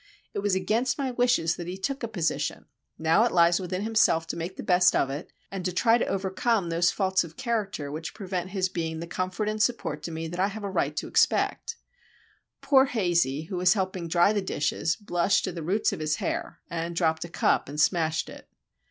It 0.33 0.39
was 0.39 0.55
against 0.55 0.97
my 0.97 1.11
wishes 1.11 1.55
that 1.57 1.67
he 1.67 1.77
took 1.77 2.01
a 2.01 2.07
position,—now 2.07 3.23
it 3.23 3.31
lies 3.31 3.59
with 3.59 3.69
himself 3.69 4.25
to 4.29 4.35
make 4.35 4.57
the 4.57 4.63
best 4.63 4.95
of 4.95 5.11
it, 5.11 5.31
and 5.51 5.63
to 5.63 5.71
try 5.71 5.99
to 5.99 6.07
overcome 6.07 6.69
those 6.69 6.89
faults 6.89 7.23
of 7.23 7.37
character 7.37 7.91
which 7.91 8.15
prevent 8.15 8.49
his 8.49 8.67
being 8.67 8.99
the 8.99 9.05
comfort 9.05 9.47
and 9.47 9.61
support 9.61 10.01
to 10.01 10.11
me 10.11 10.27
that 10.27 10.39
I 10.39 10.47
have 10.47 10.63
a 10.63 10.71
right 10.71 10.95
to 10.95 11.07
expect." 11.07 11.75
Poor 12.61 12.85
Hazey, 12.87 13.43
who 13.43 13.57
was 13.57 13.75
helping 13.75 14.07
dry 14.07 14.33
the 14.33 14.41
dishes, 14.41 14.95
blushed 14.95 15.43
to 15.43 15.51
the 15.51 15.61
roots 15.61 15.93
of 15.93 15.99
his 15.99 16.15
hair, 16.15 16.61
and 16.67 16.95
dropped 16.95 17.23
a 17.23 17.29
cup 17.29 17.69
and 17.69 17.79
smashed 17.79 18.27
it. 18.27 18.49